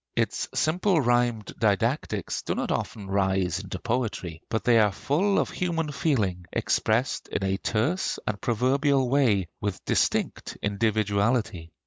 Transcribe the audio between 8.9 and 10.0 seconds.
way, with